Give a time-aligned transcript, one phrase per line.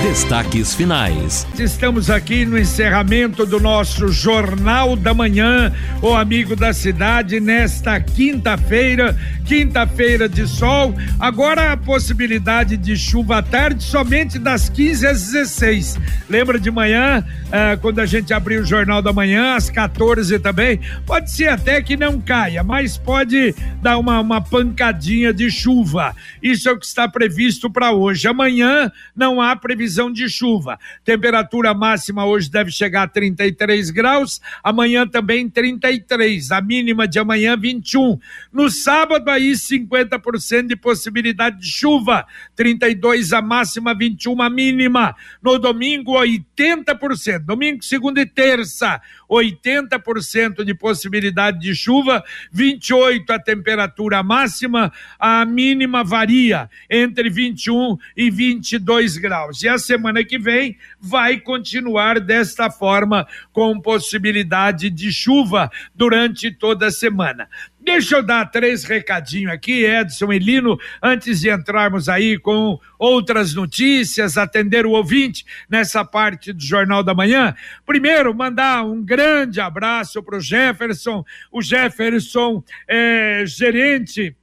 [0.00, 1.46] Destaques finais.
[1.58, 9.16] Estamos aqui no encerramento do nosso Jornal da Manhã, o amigo da cidade, nesta quinta-feira,
[9.44, 10.94] quinta-feira de sol.
[11.20, 16.00] Agora a possibilidade de chuva à tarde somente das 15 às 16.
[16.28, 20.80] Lembra de manhã, ah, quando a gente abriu o Jornal da Manhã, às 14 também?
[21.06, 26.14] Pode ser até que não caia, mas pode dar uma, uma pancadinha de chuva.
[26.42, 28.26] Isso é o que está previsto para hoje.
[28.26, 30.78] Amanhã não há previsão previsão de chuva.
[31.04, 37.56] Temperatura máxima hoje deve chegar a 33 graus, amanhã também 33, a mínima de amanhã
[37.56, 38.18] 21.
[38.52, 45.16] No sábado aí 50% de possibilidade de chuva, 32 a máxima, 21 a mínima.
[45.42, 54.22] No domingo 80%, domingo, segunda e terça, 80% de possibilidade de chuva, 28 a temperatura
[54.22, 59.62] máxima, a mínima varia entre 21 e 22 graus.
[59.62, 66.86] E a semana que vem vai continuar desta forma, com possibilidade de chuva durante toda
[66.86, 67.48] a semana.
[67.84, 73.54] Deixa eu dar três recadinhos aqui, Edson e Lino, antes de entrarmos aí com outras
[73.54, 77.54] notícias, atender o ouvinte nessa parte do Jornal da Manhã.
[77.84, 84.36] Primeiro, mandar um grande abraço para o Jefferson, o Jefferson é gerente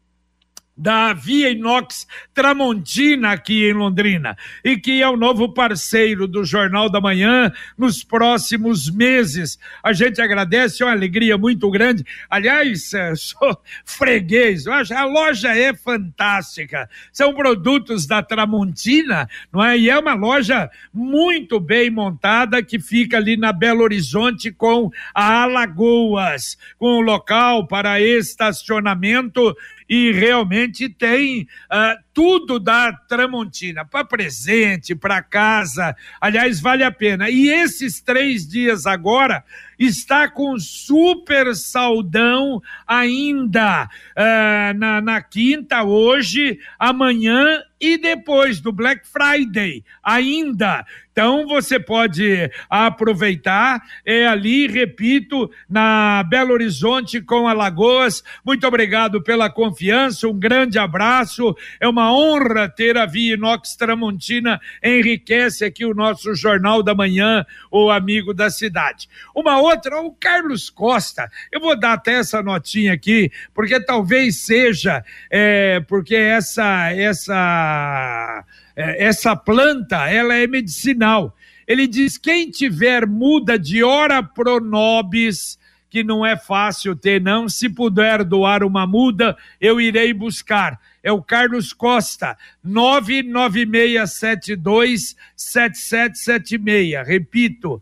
[0.80, 6.90] da Via Inox Tramontina aqui em Londrina e que é o novo parceiro do Jornal
[6.90, 9.60] da Manhã nos próximos meses.
[9.84, 12.06] A gente agradece, é uma alegria muito grande.
[12.30, 16.90] Aliás, é, sou freguês, a loja é fantástica.
[17.12, 19.78] São produtos da Tramontina, não é?
[19.78, 25.44] E é uma loja muito bem montada que fica ali na Belo Horizonte com a
[25.44, 29.54] Alagoas, com o local para estacionamento
[29.90, 35.96] e realmente tem uh, tudo da Tramontina, para presente, para casa.
[36.20, 37.30] Aliás, vale a pena.
[37.30, 39.42] E esses três dias agora
[39.80, 49.08] está com super saudão ainda uh, na, na quinta, hoje, amanhã e depois do Black
[49.08, 50.86] Friday ainda.
[51.12, 58.24] Então você pode aproveitar, é ali, repito, na Belo Horizonte com Alagoas.
[58.46, 61.56] Muito obrigado pela confiança, um grande abraço.
[61.80, 67.46] É uma honra ter a Via Inox Tramontina, enriquece aqui o nosso Jornal da Manhã,
[67.72, 69.10] o amigo da cidade.
[69.36, 75.04] Uma outra, o Carlos Costa, eu vou dar até essa notinha aqui, porque talvez seja,
[75.30, 78.46] é, porque essa, essa,
[78.76, 81.36] é, essa planta, ela é medicinal.
[81.68, 87.50] Ele diz, quem tiver muda de hora pronobis, que não é fácil ter, não.
[87.50, 97.08] Se puder doar uma muda, eu irei buscar é o Carlos Costa, 99672 7776.
[97.08, 97.82] Repito,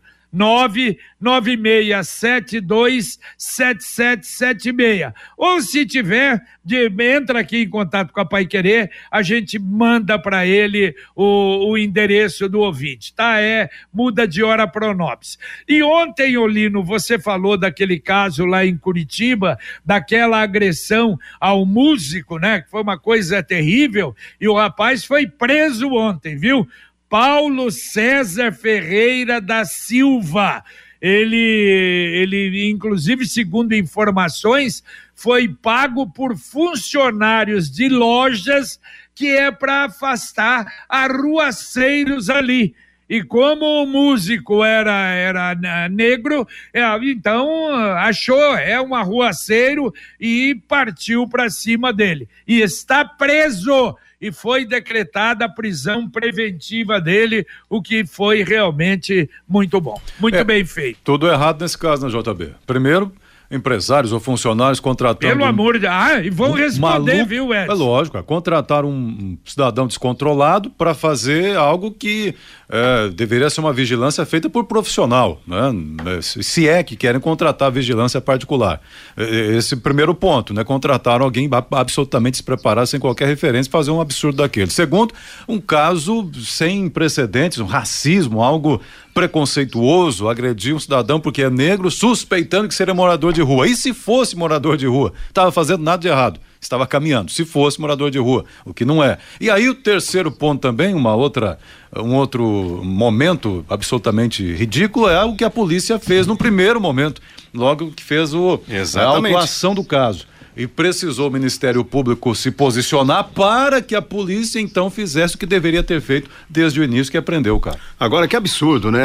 [5.36, 10.18] Ou se tiver, de, entra aqui em contato com a Pai Querer, a gente manda
[10.18, 13.40] para ele o, o, endereço do ouvinte, tá?
[13.40, 15.38] É muda de hora Pronobis.
[15.66, 22.60] E ontem, Olino, você falou daquele caso lá em Curitiba, daquela agressão ao músico, né?
[22.60, 26.68] Que foi uma coisa terrível, e o rapaz foi preso ontem, viu?
[27.08, 30.62] Paulo César Ferreira da Silva.
[31.00, 34.82] Ele, ele, inclusive, segundo informações,
[35.14, 38.80] foi pago por funcionários de lojas
[39.14, 42.74] que é para afastar arruaceiros ali.
[43.08, 45.56] E como o músico era, era
[45.88, 52.28] negro, é, então achou, é um arruaceiro e partiu para cima dele.
[52.46, 59.80] E está preso e foi decretada a prisão preventiva dele, o que foi realmente muito
[59.80, 60.00] bom.
[60.18, 60.98] Muito é, bem feito.
[61.04, 62.54] Tudo errado nesse caso, né, JB?
[62.66, 63.12] Primeiro,
[63.50, 65.32] empresários ou funcionários contratando.
[65.32, 67.72] Pelo amor de Ah, e vão responder, maluco, viu, Edson?
[67.72, 72.34] É lógico, é contratar um cidadão descontrolado para fazer algo que
[72.68, 75.72] é, deveria ser uma vigilância feita por profissional, né?
[76.20, 78.80] Se é que querem contratar vigilância particular.
[79.16, 80.62] Esse primeiro ponto, né?
[80.62, 84.70] Contratar alguém absolutamente despreparado, sem qualquer referência, fazer um absurdo daquele.
[84.70, 85.14] Segundo,
[85.48, 88.80] um caso sem precedentes, um racismo, algo
[89.18, 93.66] preconceituoso, agredir um cidadão porque é negro, suspeitando que seria morador de rua.
[93.66, 95.12] E se fosse morador de rua?
[95.28, 99.02] Estava fazendo nada de errado estava caminhando, se fosse morador de rua, o que não
[99.02, 99.18] é.
[99.40, 101.56] E aí o terceiro ponto também, uma outra,
[101.96, 107.22] um outro momento absolutamente ridículo é o que a polícia fez no primeiro momento
[107.54, 108.60] logo que fez o,
[108.96, 110.26] a autuação do caso
[110.58, 115.46] e precisou o Ministério Público se posicionar para que a polícia então fizesse o que
[115.46, 117.78] deveria ter feito desde o início que aprendeu o cara.
[117.98, 119.00] Agora que absurdo, né?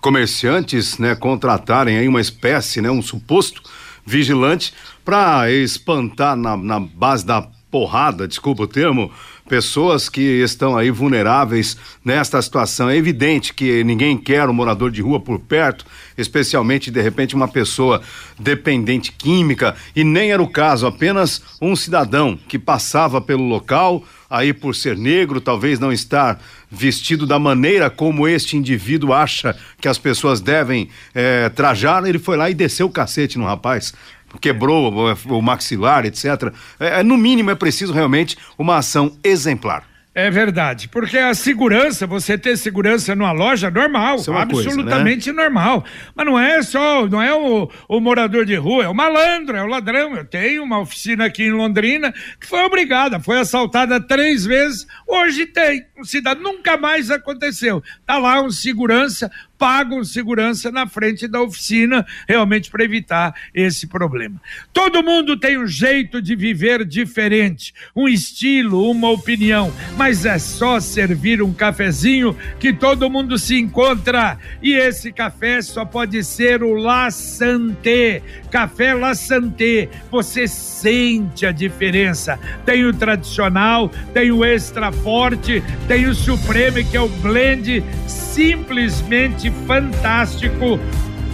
[0.00, 3.62] Comerciantes, né, contratarem aí uma espécie, né, um suposto
[4.06, 4.72] vigilante
[5.04, 9.10] para espantar na, na base da porrada, desculpa o termo,
[9.48, 12.88] pessoas que estão aí vulneráveis nesta situação.
[12.88, 15.84] É evidente que ninguém quer um morador de rua por perto,
[16.16, 18.00] especialmente de repente uma pessoa
[18.38, 24.52] dependente química, e nem era o caso, apenas um cidadão que passava pelo local, aí
[24.52, 29.98] por ser negro, talvez não estar vestido da maneira como este indivíduo acha que as
[29.98, 33.92] pessoas devem é, trajar, ele foi lá e desceu o cacete no rapaz
[34.40, 36.52] quebrou o maxilar, etc.
[36.78, 39.84] É, é, no mínimo é preciso realmente uma ação exemplar.
[40.16, 45.42] É verdade, porque a segurança, você ter segurança numa loja, normal, é absolutamente coisa, né?
[45.42, 45.84] normal.
[46.14, 49.62] Mas não é só, não é o, o, morador de rua, é o malandro, é
[49.64, 50.14] o ladrão.
[50.14, 55.46] Eu tenho uma oficina aqui em Londrina que foi obrigada, foi assaltada três vezes, hoje
[55.46, 55.84] tem.
[55.98, 57.82] Um cidadão nunca mais aconteceu.
[58.06, 59.28] Tá lá um segurança
[59.58, 64.40] pagam segurança na frente da oficina, realmente para evitar esse problema.
[64.72, 70.80] Todo mundo tem um jeito de viver diferente, um estilo, uma opinião, mas é só
[70.80, 74.38] servir um cafezinho que todo mundo se encontra.
[74.62, 78.22] E esse café só pode ser o La Santé.
[78.50, 79.88] Café La Santé.
[80.10, 82.38] Você sente a diferença.
[82.64, 89.43] Tem o tradicional, tem o extra forte, tem o supreme que é o blend simplesmente
[89.50, 90.78] fantástico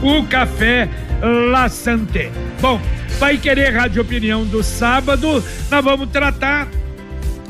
[0.03, 0.89] o café
[1.51, 2.31] La Santé.
[2.61, 2.81] Bom,
[3.19, 6.69] vai querer Rádio Opinião do sábado, nós vamos tratar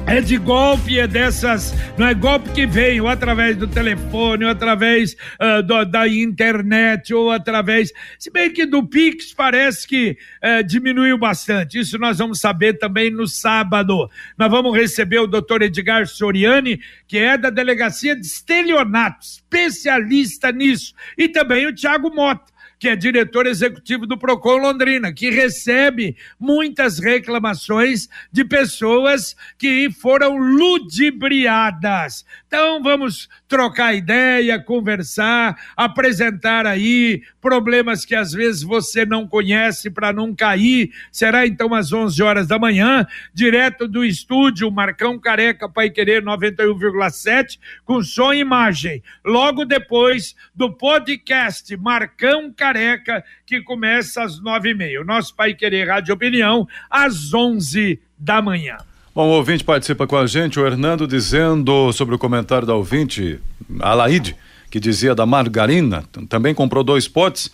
[0.06, 4.50] é de golpe, é dessas, não é golpe que vem ou através do telefone, ou
[4.50, 7.92] através uh, do, da internet, ou através.
[8.18, 11.78] Se bem que do Pix parece que uh, diminuiu bastante.
[11.78, 14.10] Isso nós vamos saber também no sábado.
[14.36, 20.94] Nós vamos receber o doutor Edgar Soriani, que é da Delegacia de Estelionato, especialista nisso,
[21.16, 22.50] e também o Tiago Mota
[22.80, 30.38] que é diretor executivo do Procon Londrina, que recebe muitas reclamações de pessoas que foram
[30.38, 32.24] ludibriadas.
[32.50, 40.12] Então vamos trocar ideia, conversar, apresentar aí problemas que às vezes você não conhece para
[40.12, 40.90] não cair.
[41.12, 47.56] Será então às 11 horas da manhã, direto do estúdio Marcão Careca Pai Querer 91,7
[47.84, 49.00] com som e imagem.
[49.24, 55.04] Logo depois do podcast Marcão Careca que começa às nove e meia.
[55.04, 58.76] Nosso Pai Querer Rádio Opinião às 11 da manhã.
[59.12, 63.40] Bom, o ouvinte participa com a gente, o Hernando dizendo sobre o comentário da ouvinte,
[63.80, 64.36] Alaide,
[64.70, 67.50] que dizia da margarina, também comprou dois potes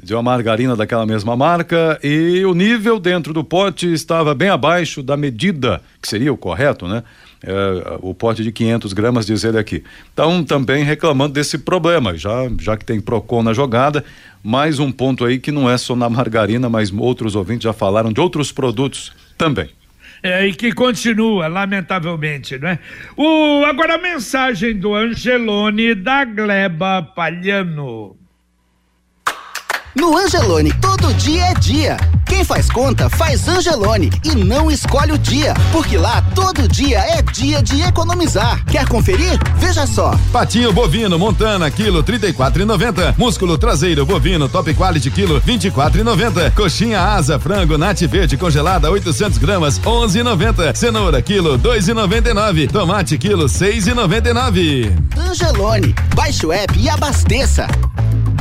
[0.00, 5.02] de uma margarina daquela mesma marca e o nível dentro do pote estava bem abaixo
[5.02, 7.02] da medida, que seria o correto, né?
[7.42, 9.82] É, o pote de 500 gramas, diz ele aqui.
[10.12, 14.04] Então, também reclamando desse problema, já, já que tem PROCON na jogada,
[14.44, 18.12] mais um ponto aí que não é só na margarina, mas outros ouvintes já falaram
[18.12, 19.77] de outros produtos também
[20.22, 22.78] é, e que continua, lamentavelmente, não é?
[23.16, 28.16] O, agora a mensagem do Angelone da Gleba Palhano.
[29.94, 31.96] No Angelone, todo dia é dia.
[32.28, 37.22] Quem faz conta, faz Angelone e não escolhe o dia, porque lá todo dia é
[37.22, 38.62] dia de economizar.
[38.66, 39.38] Quer conferir?
[39.56, 40.14] Veja só.
[40.30, 43.14] Patinho bovino Montana, quilo 34,90.
[43.16, 46.52] Músculo traseiro bovino Top Quality, quilo 24,90.
[46.52, 50.74] Coxinha asa frango Nat Verde congelada 800 gramas 11,90.
[50.76, 52.70] Cenoura, quilo 2,99.
[52.70, 54.92] Tomate, quilo 6,99.
[55.16, 57.66] Angelone, baixe o app e abasteça.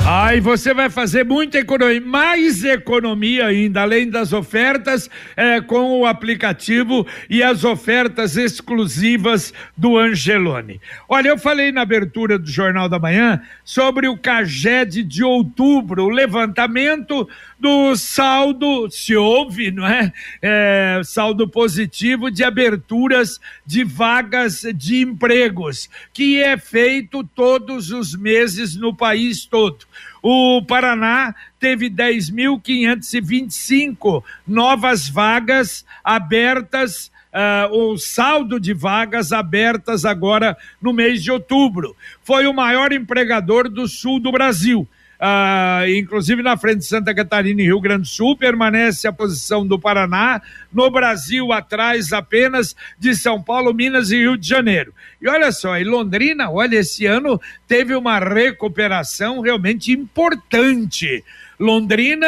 [0.10, 6.06] Aí você vai fazer muita economia, mais economia ainda, além das ofertas é, com o
[6.06, 10.80] aplicativo e as ofertas exclusivas do Angelone.
[11.10, 16.10] Olha, eu falei na abertura do Jornal da Manhã sobre o CAGED de outubro, o
[16.10, 17.28] levantamento
[17.60, 20.14] do saldo, se houve, não é?
[20.42, 21.02] é?
[21.04, 28.96] Saldo positivo de aberturas de vagas de empregos, que é feito todos os meses no
[28.96, 29.80] país todo.
[30.22, 40.92] O Paraná teve 10.525 novas vagas abertas Uh, o saldo de vagas abertas agora no
[40.92, 41.96] mês de outubro.
[42.24, 47.62] Foi o maior empregador do sul do Brasil ah, inclusive na frente de Santa Catarina
[47.62, 53.16] e Rio Grande do Sul, permanece a posição do Paraná, no Brasil atrás apenas de
[53.16, 54.94] São Paulo, Minas e Rio de Janeiro.
[55.22, 61.24] E olha só, em Londrina, olha, esse ano teve uma recuperação realmente importante
[61.60, 62.28] Londrina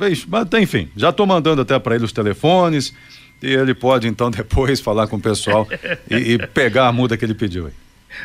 [0.62, 2.94] Enfim, já estou mandando até para ele os telefones
[3.42, 5.68] e ele pode então depois falar com o pessoal
[6.10, 7.74] e, e pegar a muda que ele pediu aí.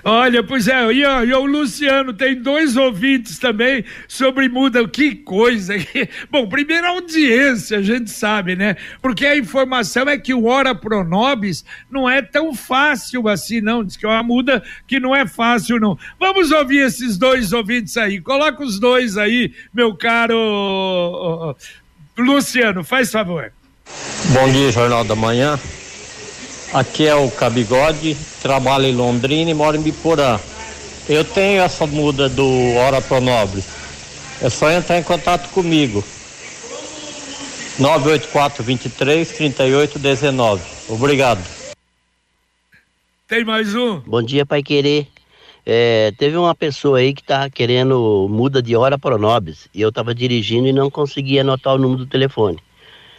[0.05, 4.87] Olha, pois é, e, e o Luciano tem dois ouvintes também sobre muda.
[4.89, 5.75] Que coisa!
[6.31, 8.77] Bom, primeiro audiência, a gente sabe, né?
[9.01, 13.85] Porque a informação é que o Hora Pronobis não é tão fácil assim, não.
[13.85, 15.99] Diz que é uma muda que não é fácil, não.
[16.19, 18.21] Vamos ouvir esses dois ouvintes aí.
[18.21, 21.57] Coloca os dois aí, meu caro
[22.17, 23.53] Luciano, faz favor.
[24.33, 25.59] Bom dia, Jornal da Manhã.
[26.73, 30.39] Aqui é o Cabigode, trabalho em Londrina e moro em Biporã.
[31.09, 33.63] Eu tenho essa muda do Hora Pronobre.
[34.43, 36.05] É só entrar em contato comigo.
[37.79, 40.63] 984 23 38 19.
[40.89, 41.45] Obrigado.
[43.29, 44.01] Tem mais um?
[44.01, 45.09] Bom dia, Pai Querer.
[45.65, 50.15] É, teve uma pessoa aí que tá querendo muda de hora Pronobis e eu tava
[50.15, 52.59] dirigindo e não conseguia anotar o número do telefone.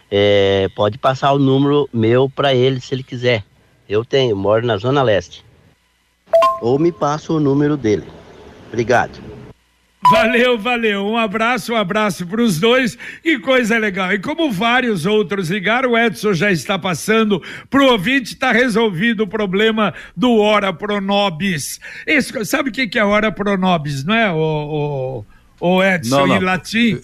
[0.09, 3.43] É, pode passar o número meu para ele se ele quiser.
[3.87, 5.45] Eu tenho, moro na Zona Leste.
[6.61, 8.03] Ou me passa o número dele.
[8.67, 9.19] Obrigado.
[10.09, 11.05] Valeu, valeu.
[11.05, 12.97] Um abraço, um abraço para os dois.
[13.21, 14.13] Que coisa legal.
[14.13, 19.23] E como vários outros ligaram, o Edson já está passando para o ouvinte, está resolvido
[19.23, 21.79] o problema do Hora Pronobis.
[22.05, 25.25] Esse, sabe o que é Hora Pronobis, não é, o, o
[25.59, 26.37] ou Edson, não, não.
[26.37, 26.99] em latim?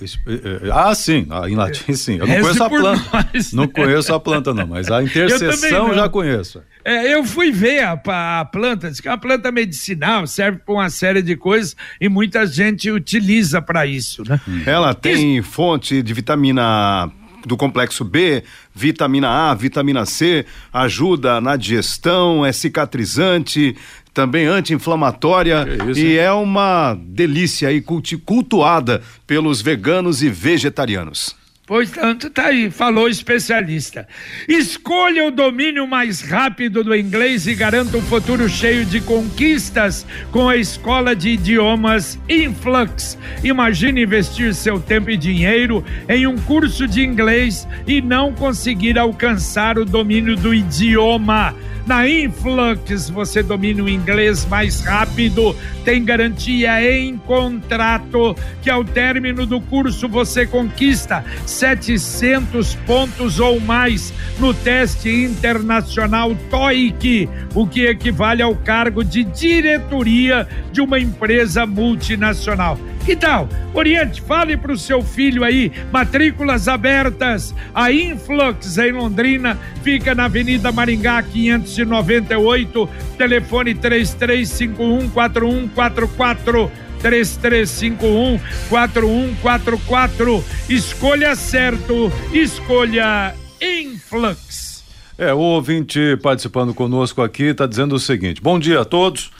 [0.72, 2.18] Ah, sim, ah, em latim sim.
[2.20, 3.28] Eu não conheço a planta.
[3.34, 3.54] Nós.
[3.54, 6.62] Não conheço a planta, não, mas a intercessão já conheço.
[6.86, 7.94] É, eu fui ver a,
[8.40, 12.08] a, planta, diz que é uma planta medicinal, serve para uma série de coisas e
[12.10, 14.40] muita gente utiliza para isso, né?
[14.66, 15.50] Ela tem isso.
[15.50, 17.10] fonte de vitamina
[17.46, 18.44] do complexo B,
[18.74, 23.76] vitamina A, vitamina C, ajuda na digestão, é cicatrizante,
[24.14, 25.66] também anti-inflamatória
[25.96, 31.36] e é uma delícia aí cultuada pelos veganos e vegetarianos.
[31.66, 34.06] Pois tanto, tá aí, falou especialista.
[34.50, 40.50] Escolha o domínio mais rápido do inglês e garanta um futuro cheio de conquistas com
[40.50, 43.18] a escola de idiomas Influx.
[43.46, 49.80] Imagine investir seu tempo e dinheiro em um curso de inglês e não conseguir alcançar
[49.80, 51.56] o domínio do idioma.
[51.86, 59.46] Na Influx você domina o inglês mais rápido, tem garantia em contrato que ao término
[59.46, 68.42] do curso você conquista 700 pontos ou mais no teste internacional TOEIC, o que equivale
[68.42, 72.80] ao cargo de diretoria de uma empresa multinacional.
[73.06, 73.50] Que tal?
[73.74, 77.54] Oriente, fale para o seu filho aí, matrículas abertas.
[77.76, 86.72] A Influx em Londrina fica na Avenida Maringá 598, telefone 3351 4144.
[87.02, 90.44] 3351 4144.
[90.70, 94.82] Escolha certo, escolha Influx.
[95.18, 99.32] É, o ouvinte participando conosco aqui está dizendo o seguinte: bom dia a todos.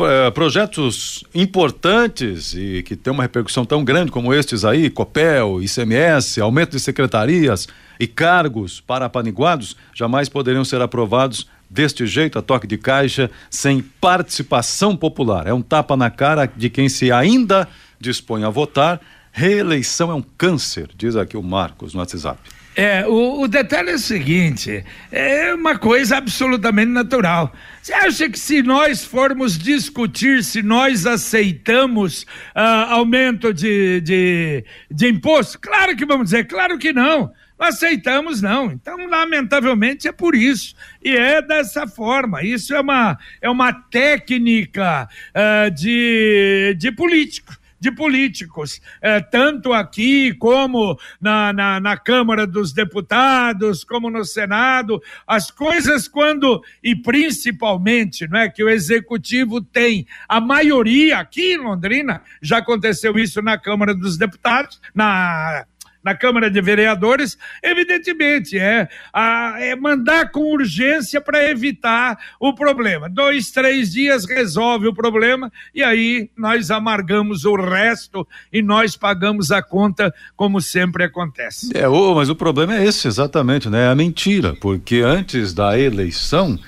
[0.00, 6.40] Eh, projetos importantes e que tem uma repercussão tão grande como estes aí, COPEL, ICMS,
[6.40, 7.66] aumento de secretarias
[7.98, 13.82] e cargos para apaniguados, jamais poderiam ser aprovados deste jeito, a toque de caixa, sem
[13.82, 15.46] participação popular.
[15.46, 17.68] É um tapa na cara de quem se ainda
[18.00, 19.00] dispõe a votar.
[19.32, 22.40] Reeleição é um câncer, diz aqui o Marcos no WhatsApp.
[22.78, 27.52] É, o, o, detalhe é o seguinte: é uma coisa absolutamente natural.
[27.82, 32.22] Você acha que se nós formos discutir se nós aceitamos
[32.54, 35.58] uh, aumento de, de, de imposto?
[35.58, 37.32] Claro que vamos dizer, claro que não.
[37.58, 38.70] Aceitamos, não.
[38.70, 40.76] Então, lamentavelmente, é por isso.
[41.04, 42.44] E é dessa forma.
[42.44, 50.34] Isso é uma, é uma técnica uh, de, de político de políticos, é, tanto aqui
[50.34, 58.28] como na, na, na, Câmara dos Deputados, como no Senado, as coisas quando, e principalmente,
[58.28, 63.58] não é, que o Executivo tem a maioria aqui em Londrina, já aconteceu isso na
[63.58, 65.64] Câmara dos Deputados, na
[66.02, 73.08] na Câmara de Vereadores, evidentemente, é, a, é mandar com urgência para evitar o problema.
[73.08, 79.50] Dois, três dias resolve o problema e aí nós amargamos o resto e nós pagamos
[79.50, 81.70] a conta, como sempre acontece.
[81.74, 83.86] É, oh, mas o problema é esse, exatamente, né?
[83.86, 86.58] É a mentira, porque antes da eleição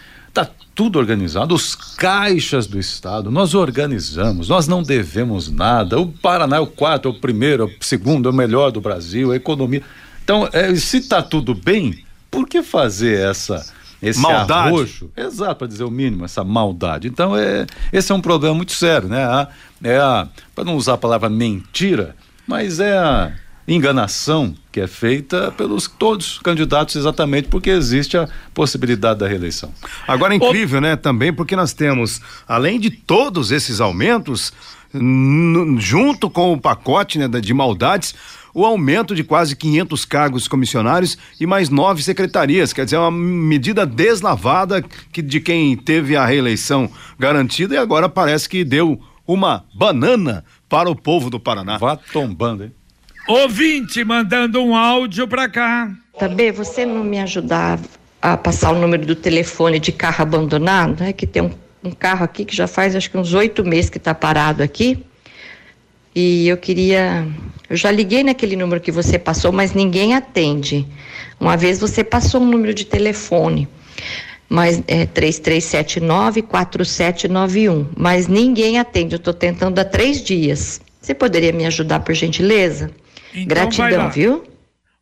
[0.75, 6.01] tudo organizado, os caixas do Estado, nós organizamos, nós não devemos nada.
[6.01, 8.81] O Paraná é o quarto, é o primeiro, é o segundo, é o melhor do
[8.81, 9.83] Brasil, a economia.
[10.25, 13.67] Então, é, se está tudo bem, por que fazer essa
[14.01, 14.69] esse maldade.
[14.69, 15.11] arroxo?
[15.17, 17.09] Exato, para dizer o mínimo, essa maldade.
[17.09, 19.23] Então, é, esse é um problema muito sério, né?
[19.23, 19.49] A,
[19.83, 23.33] é a, para não usar a palavra mentira, mas é a
[23.75, 29.73] enganação que é feita pelos todos os candidatos exatamente porque existe a possibilidade da reeleição.
[30.07, 30.83] Agora é incrível, o...
[30.83, 34.53] né, também porque nós temos, além de todos esses aumentos,
[35.79, 38.15] junto com o pacote né, de maldades,
[38.53, 42.73] o aumento de quase 500 cargos comissionários e mais nove secretarias.
[42.73, 48.09] Quer dizer, é uma medida deslavada que, de quem teve a reeleição garantida e agora
[48.09, 51.79] parece que deu uma banana para o povo do Paraná.
[51.79, 52.73] Vá tombando, hein?
[53.31, 55.89] Ouvinte mandando um áudio para cá.
[56.19, 57.79] Também você não me ajudar
[58.21, 61.05] a passar o número do telefone de carro abandonado?
[61.05, 61.53] É que tem um,
[61.85, 65.07] um carro aqui que já faz acho que uns oito meses que está parado aqui.
[66.13, 67.25] E eu queria.
[67.69, 70.85] Eu já liguei naquele número que você passou, mas ninguém atende.
[71.39, 73.69] Uma vez você passou um número de telefone,
[74.49, 79.15] mas é 3379-4791, mas ninguém atende.
[79.15, 80.81] Eu estou tentando há três dias.
[81.01, 82.91] Você poderia me ajudar, por gentileza?
[83.35, 84.51] Então Gratidão, viu?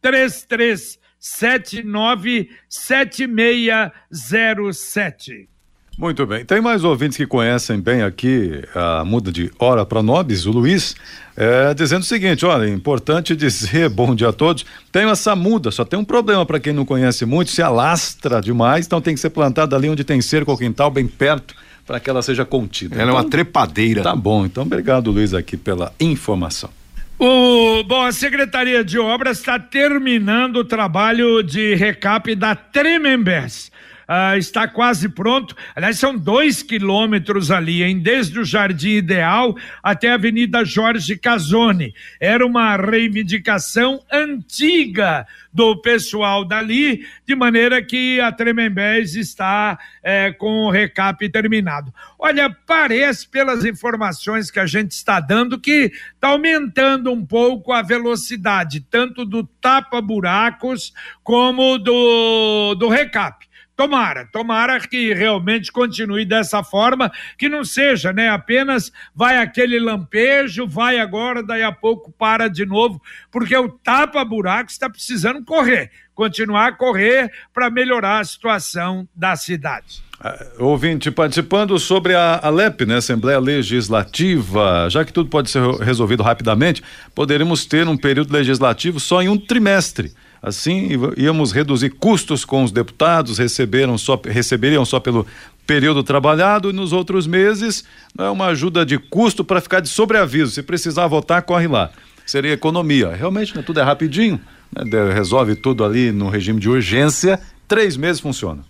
[0.00, 5.48] 3379 7607
[5.96, 6.44] muito bem.
[6.44, 10.96] Tem mais ouvintes que conhecem bem aqui a muda de hora para nobis, o Luiz,
[11.36, 14.66] é, dizendo o seguinte: olha, importante dizer bom dia a todos.
[14.90, 18.86] Tem essa muda, só tem um problema para quem não conhece muito, se alastra demais,
[18.86, 21.54] então tem que ser plantada ali onde tem cerco ou quintal, bem perto
[21.86, 22.94] para que ela seja contida.
[22.96, 24.02] Ela então, é uma então, trepadeira.
[24.02, 26.70] Tá bom, então obrigado, Luiz, aqui pela informação.
[27.18, 33.70] O, bom, a Secretaria de Obras está terminando o trabalho de recap da Tremembés
[34.08, 35.56] uh, está quase pronto.
[35.74, 37.98] Aliás, são dois quilômetros ali, hein?
[37.98, 41.94] Desde o Jardim Ideal até a Avenida Jorge Casoni.
[42.20, 50.64] Era uma reivindicação antiga do pessoal dali, de maneira que a Tremembés está é, com
[50.64, 51.94] o recap terminado.
[52.18, 57.82] Olha, parece, pelas informações que a gente está dando, que está aumentando um pouco a
[57.82, 63.43] velocidade, tanto do tapa-buracos como do, do recap.
[63.76, 68.28] Tomara, tomara que realmente continue dessa forma, que não seja, né?
[68.28, 74.70] Apenas vai aquele lampejo, vai agora, daí a pouco para de novo, porque o tapa-buraco
[74.70, 80.04] está precisando correr, continuar a correr para melhorar a situação da cidade.
[80.24, 86.22] Uh, ouvinte, participando sobre a Alep, né, Assembleia Legislativa, já que tudo pode ser resolvido
[86.22, 86.80] rapidamente,
[87.12, 90.12] poderíamos ter um período legislativo só em um trimestre.
[90.46, 95.26] Assim, íamos reduzir custos com os deputados, receberam só, receberiam só pelo
[95.66, 97.82] período trabalhado e nos outros meses
[98.18, 100.52] é uma ajuda de custo para ficar de sobreaviso.
[100.52, 101.90] Se precisar votar, corre lá.
[102.26, 103.16] Seria economia.
[103.16, 104.38] Realmente, né, tudo é rapidinho,
[104.70, 108.62] né, resolve tudo ali no regime de urgência, três meses funciona.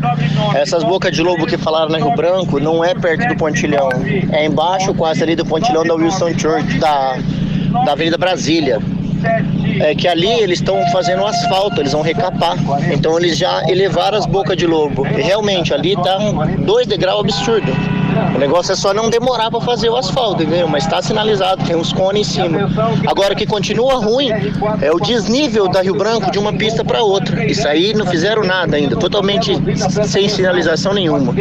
[0.55, 3.89] essas bocas de lobo que falaram na Rio Branco não é perto do Pontilhão
[4.33, 7.17] é embaixo quase ali do Pontilhão da Wilson Church da,
[7.87, 8.81] da Avenida Brasília
[9.81, 12.57] é que ali eles estão fazendo asfalto, eles vão recapar.
[12.93, 15.07] Então eles já elevaram as bocas de lobo.
[15.07, 16.19] E realmente ali tá
[16.59, 17.73] dois degraus absurdo.
[18.37, 20.69] O negócio é só não demorar para fazer o asfalto, entendeu?
[20.69, 22.69] Mas está sinalizado, tem uns cones em cima.
[23.07, 24.29] Agora que continua ruim
[24.83, 27.47] é o desnível da Rio Branco de uma pista para outra.
[27.47, 29.53] Isso aí não fizeram nada ainda, totalmente
[30.07, 31.33] sem sinalização nenhuma.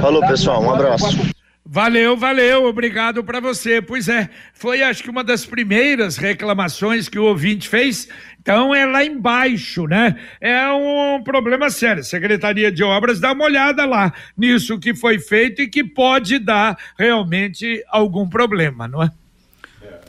[0.00, 1.18] Falou pessoal, um abraço.
[1.66, 3.80] Valeu, valeu, obrigado para você.
[3.80, 8.06] Pois é, foi acho que uma das primeiras reclamações que o ouvinte fez.
[8.38, 10.14] Então é lá embaixo, né?
[10.38, 12.04] É um problema sério.
[12.04, 16.76] Secretaria de Obras dá uma olhada lá nisso que foi feito e que pode dar
[16.98, 19.10] realmente algum problema, não é?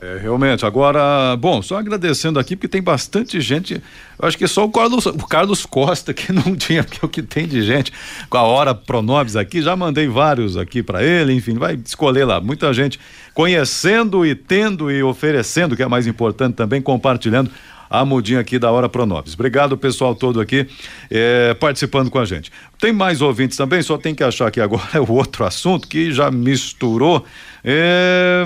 [0.00, 0.64] É, realmente.
[0.66, 3.82] Agora, bom, só agradecendo aqui, porque tem bastante gente.
[4.18, 7.46] Eu acho que só o Carlos, o Carlos Costa que não tinha, o que tem
[7.46, 7.92] de gente
[8.28, 12.40] com a hora Pronobis aqui, já mandei vários aqui para ele, enfim, vai escolher lá.
[12.40, 13.00] Muita gente
[13.32, 17.50] conhecendo e tendo e oferecendo, que é mais importante também, compartilhando
[17.88, 19.34] a mudinha aqui da Hora Pronobis.
[19.34, 20.66] Obrigado, pessoal todo aqui
[21.10, 22.50] é, participando com a gente.
[22.78, 26.12] Tem mais ouvintes também, só tem que achar que agora é o outro assunto que
[26.12, 27.24] já misturou
[27.68, 28.44] é,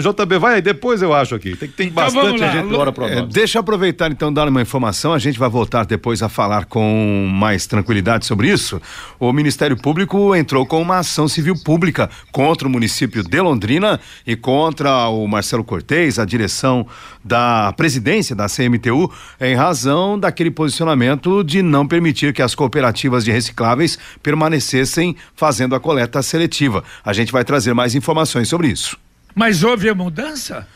[0.00, 1.54] JB, vai, depois eu acho aqui.
[1.54, 5.12] Tem, tem então bastante gente hora pro é, Deixa eu aproveitar então dar uma informação.
[5.12, 8.80] A gente vai voltar depois a falar com mais tranquilidade sobre isso.
[9.20, 14.34] O Ministério Público entrou com uma ação civil pública contra o município de Londrina e
[14.34, 16.86] contra o Marcelo Cortez, a direção
[17.22, 23.30] da presidência da CMTU, em razão daquele posicionamento de não permitir que as cooperativas de
[23.48, 26.84] recicláveis permanecessem fazendo a coleta seletiva.
[27.04, 28.98] A gente vai trazer mais informações sobre isso.
[29.34, 30.66] Mas houve a mudança?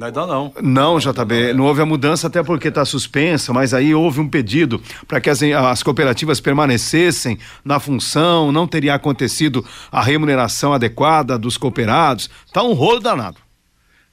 [0.00, 0.54] Ainda não.
[0.62, 4.80] Não, JB, não houve a mudança até porque está suspensa, mas aí houve um pedido
[5.06, 11.58] para que as, as, cooperativas permanecessem na função, não teria acontecido a remuneração adequada dos
[11.58, 12.30] cooperados.
[12.52, 13.36] Tá um rolo danado.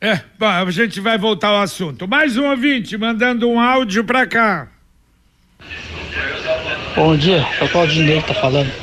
[0.02, 2.08] É, bom, a gente vai voltar ao assunto.
[2.08, 4.68] Mais um ouvinte mandando um áudio para cá.
[6.98, 8.74] Bom dia, é o Claudinei que tá falando.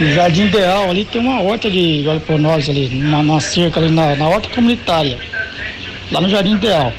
[0.00, 2.02] No Jardim Ideal ali tem uma horta de
[2.38, 5.18] nós ali, na, cerca ali na, na horta comunitária.
[6.10, 6.90] Lá no Jardim Ideal.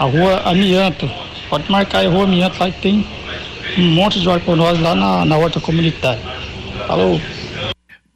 [0.00, 1.08] A rua Amianto.
[1.48, 3.06] Pode marcar aí a rua Amianto lá que tem
[3.78, 6.20] um monte de nós lá na, na horta comunitária.
[6.88, 7.20] Falou.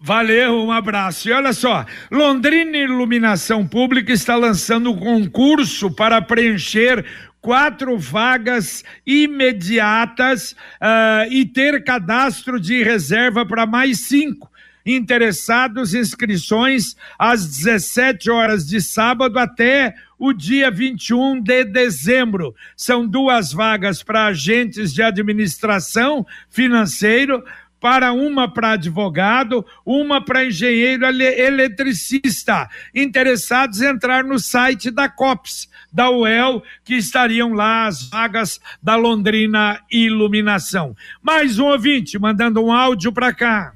[0.01, 1.29] Valeu, um abraço.
[1.29, 7.05] E olha só, Londrina Iluminação Pública está lançando um concurso para preencher
[7.45, 14.51] quatro vagas imediatas uh, e ter cadastro de reserva para mais cinco.
[14.87, 22.55] Interessados, inscrições às 17 horas de sábado até o dia 21 de dezembro.
[22.75, 27.45] São duas vagas para agentes de administração financeiro,
[27.85, 32.67] para uma para advogado, uma para engenheiro eletricista.
[32.95, 39.79] Interessados entrar no site da COPS, da UEL, que estariam lá as vagas da Londrina
[39.93, 40.97] Iluminação.
[41.23, 43.75] Mais um ouvinte mandando um áudio para cá.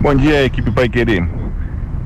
[0.00, 1.28] Bom dia, equipe Pai Querer.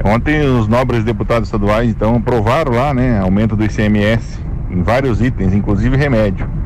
[0.03, 5.53] Ontem os nobres deputados estaduais então aprovaram lá, né, aumento do ICMS em vários itens,
[5.53, 6.58] inclusive remédio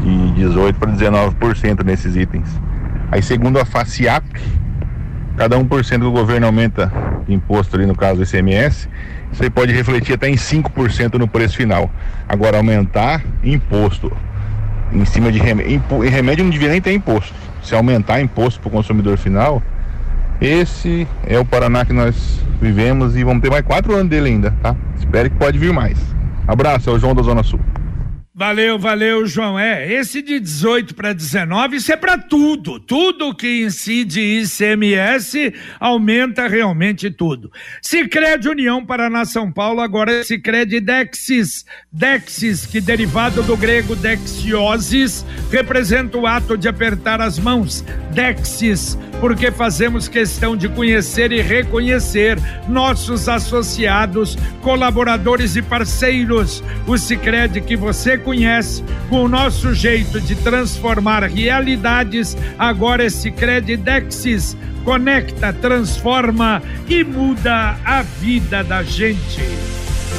[0.00, 2.48] de 18 para 19% nesses itens.
[3.10, 4.24] Aí, segundo a FACIAP,
[5.36, 6.92] cada 1% do governo aumenta
[7.26, 8.88] de imposto ali, no caso do ICMS,
[9.32, 11.90] isso aí pode refletir até em 5% no preço final.
[12.28, 14.12] Agora, aumentar imposto
[14.92, 17.34] em cima de remédio, remédio não devia nem ter imposto.
[17.62, 19.62] Se aumentar imposto para o consumidor final,
[20.40, 24.54] esse é o Paraná que nós vivemos e vamos ter mais quatro anos dele ainda,
[24.62, 24.74] tá?
[24.98, 25.98] Espero que pode vir mais.
[26.48, 27.60] Abraço, é o João da Zona Sul.
[28.40, 29.58] Valeu, valeu, João.
[29.58, 32.80] É, esse de 18 para 19, isso é para tudo.
[32.80, 37.52] Tudo que incide ICMS aumenta realmente tudo.
[37.82, 41.66] Sicredi União Paraná São Paulo, agora Sicredi Dexis.
[41.92, 45.22] Dexis, que derivado do grego dexiosis,
[45.52, 47.84] representa o ato de apertar as mãos.
[48.14, 56.64] Dexis, porque fazemos questão de conhecer e reconhecer nossos associados, colaboradores e parceiros.
[56.86, 64.56] O Sicredi que você conhece, com o nosso jeito de transformar realidades, agora esse Credidexis
[64.84, 69.40] conecta, transforma e muda a vida da gente.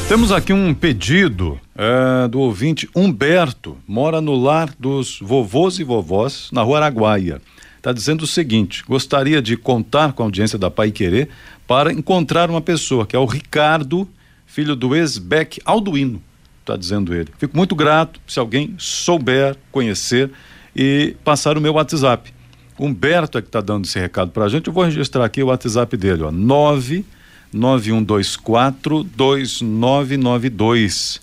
[0.07, 6.49] Temos aqui um pedido é, do ouvinte Humberto, mora no lar dos vovôs e vovós,
[6.51, 7.41] na rua Araguaia.
[7.81, 11.29] Está dizendo o seguinte: gostaria de contar com a audiência da Pai Querer
[11.67, 14.07] para encontrar uma pessoa, que é o Ricardo,
[14.45, 16.21] filho do ex-Beck Alduino
[16.61, 17.27] está dizendo ele.
[17.37, 20.31] Fico muito grato se alguém souber, conhecer
[20.75, 22.33] e passar o meu WhatsApp.
[22.79, 24.67] Humberto é que está dando esse recado para a gente.
[24.67, 26.31] Eu vou registrar aqui o WhatsApp dele, ó.
[26.31, 31.21] 99124 2992.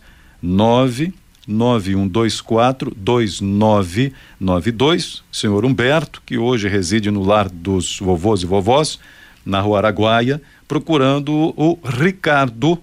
[1.48, 5.24] 99124 2992.
[5.32, 9.00] Senhor Humberto, que hoje reside no lar dos vovôs e vovós,
[9.44, 12.80] na Rua Araguaia, procurando o Ricardo,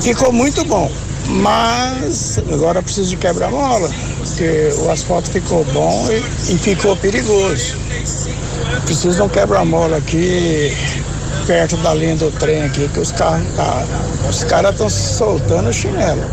[0.02, 0.92] Ficou muito bom.
[1.28, 7.76] Mas agora preciso de quebra-mola, porque o asfalto ficou bom e, e ficou perigoso.
[8.86, 10.76] Preciso de um quebra-mola aqui,
[11.48, 13.86] perto da linha do trem aqui, que os carros, tá,
[14.30, 16.24] os caras estão soltando o chinelo.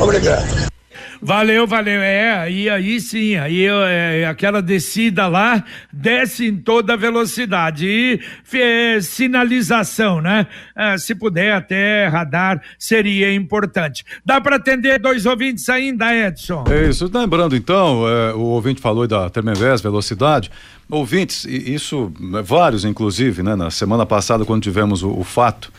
[0.00, 0.75] Obrigado.
[1.20, 2.00] Valeu, valeu.
[2.00, 7.86] É, aí, aí sim, aí é, aquela descida lá desce em toda velocidade.
[7.86, 8.20] E
[8.56, 10.46] é, sinalização, né?
[10.76, 14.04] É, se puder até radar, seria importante.
[14.24, 16.64] Dá para atender dois ouvintes ainda, Edson?
[16.70, 17.10] É isso.
[17.12, 20.50] Lembrando então, é, o ouvinte falou da Termenvés, velocidade.
[20.88, 22.12] Ouvintes, isso,
[22.44, 23.56] vários inclusive, né?
[23.56, 25.72] Na semana passada, quando tivemos o, o fato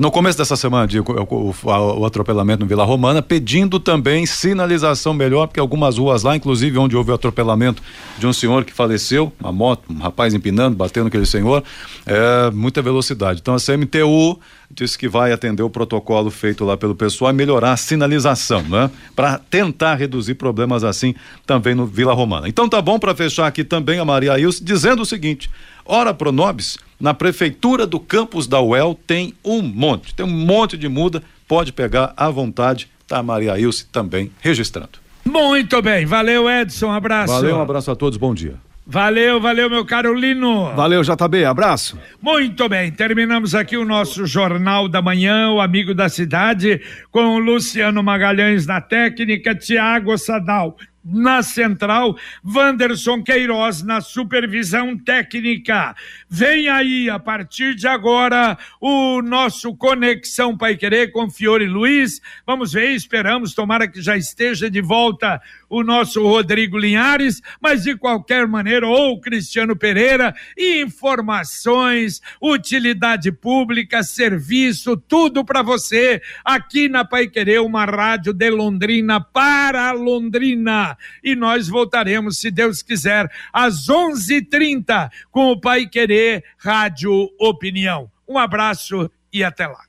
[0.00, 5.60] no começo dessa semana, digo, o, atropelamento no Vila Romana, pedindo também sinalização melhor, porque
[5.60, 7.82] algumas ruas lá, inclusive onde houve o atropelamento
[8.18, 11.62] de um senhor que faleceu, uma moto, um rapaz empinando, batendo aquele senhor,
[12.06, 13.40] é, muita velocidade.
[13.40, 17.72] Então a CMTU disse que vai atender o protocolo feito lá pelo pessoal e melhorar
[17.72, 18.90] a sinalização, né?
[19.14, 21.14] Para tentar reduzir problemas assim
[21.46, 22.48] também no Vila Romana.
[22.48, 25.50] Então tá bom para fechar aqui também a Maria Ilse dizendo o seguinte:
[25.84, 30.88] Ora Pronobis, na prefeitura do campus da UEL tem um monte, tem um monte de
[30.88, 34.98] muda, pode pegar à vontade, tá a Maria Ilse também registrando.
[35.24, 37.32] Muito bem, valeu Edson, abraço.
[37.32, 38.54] Valeu, um abraço a todos, bom dia.
[38.90, 40.74] Valeu, valeu, meu caro Lino.
[40.74, 41.98] Valeu, JB, abraço.
[42.22, 46.80] Muito bem, terminamos aqui o nosso Jornal da Manhã, o Amigo da Cidade,
[47.10, 50.74] com o Luciano Magalhães na técnica, Tiago Sadal
[51.08, 55.96] na central, Wanderson Queiroz na supervisão técnica.
[56.28, 62.20] Vem aí, a partir de agora, o nosso Conexão Pai Querer com Fiore Luiz.
[62.46, 67.96] Vamos ver, esperamos, tomara que já esteja de volta o nosso Rodrigo Linhares, mas de
[67.96, 77.28] qualquer maneira, ou Cristiano Pereira, informações, utilidade pública, serviço, tudo para você aqui na Pai
[77.28, 80.96] Querer, uma rádio de Londrina para Londrina.
[81.22, 88.10] E nós voltaremos, se Deus quiser, às 11:30 com o Pai Querer Rádio Opinião.
[88.26, 89.82] Um abraço e até lá.